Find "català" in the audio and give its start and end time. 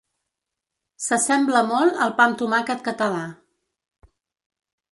2.89-3.23